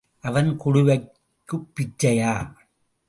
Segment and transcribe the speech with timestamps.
[0.21, 2.53] அவன் குடுவைக்குப் பிச்சையா?